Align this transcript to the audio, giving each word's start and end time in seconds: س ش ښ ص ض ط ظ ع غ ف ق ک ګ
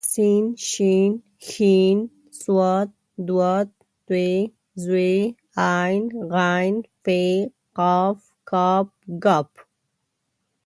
س 0.13 0.15
ش 0.67 0.71
ښ 1.47 1.49
ص 2.39 2.41
ض 3.27 3.29
ط 4.09 4.09
ظ 4.85 4.89
ع 5.79 5.79
غ 6.33 6.35
ف 7.05 7.07
ق 8.47 8.49
ک 8.49 8.51
ګ 9.23 9.25